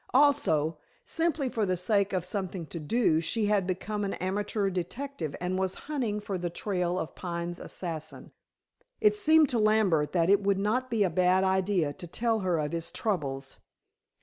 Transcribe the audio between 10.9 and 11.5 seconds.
a bad